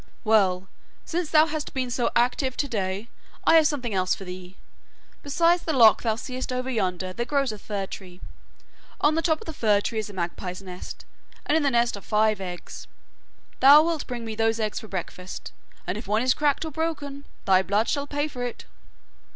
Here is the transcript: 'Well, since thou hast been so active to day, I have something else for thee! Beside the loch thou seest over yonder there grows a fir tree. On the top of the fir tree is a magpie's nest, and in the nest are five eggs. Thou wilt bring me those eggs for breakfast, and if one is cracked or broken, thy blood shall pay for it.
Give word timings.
'Well, 0.23 0.67
since 1.05 1.29
thou 1.29 1.45
hast 1.45 1.75
been 1.75 1.91
so 1.91 2.09
active 2.15 2.57
to 2.57 2.67
day, 2.67 3.07
I 3.43 3.53
have 3.57 3.67
something 3.67 3.93
else 3.93 4.15
for 4.15 4.23
thee! 4.25 4.57
Beside 5.21 5.59
the 5.59 5.73
loch 5.73 6.01
thou 6.01 6.15
seest 6.15 6.51
over 6.51 6.71
yonder 6.71 7.13
there 7.13 7.23
grows 7.27 7.51
a 7.51 7.59
fir 7.59 7.85
tree. 7.85 8.19
On 8.99 9.13
the 9.13 9.21
top 9.21 9.41
of 9.41 9.45
the 9.45 9.53
fir 9.53 9.79
tree 9.79 9.99
is 9.99 10.09
a 10.09 10.13
magpie's 10.13 10.59
nest, 10.59 11.05
and 11.45 11.55
in 11.55 11.61
the 11.61 11.69
nest 11.69 11.95
are 11.95 12.01
five 12.01 12.41
eggs. 12.41 12.87
Thou 13.59 13.83
wilt 13.83 14.07
bring 14.07 14.25
me 14.25 14.33
those 14.33 14.59
eggs 14.59 14.79
for 14.79 14.87
breakfast, 14.87 15.51
and 15.85 15.99
if 15.99 16.07
one 16.07 16.23
is 16.23 16.33
cracked 16.33 16.65
or 16.65 16.71
broken, 16.71 17.23
thy 17.45 17.61
blood 17.61 17.87
shall 17.87 18.07
pay 18.07 18.27
for 18.27 18.43
it. 18.43 18.65